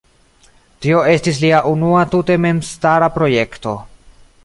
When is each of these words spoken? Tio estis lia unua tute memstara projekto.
Tio 0.85 1.01
estis 1.11 1.43
lia 1.45 1.61
unua 1.73 2.01
tute 2.17 2.41
memstara 2.49 3.15
projekto. 3.19 3.81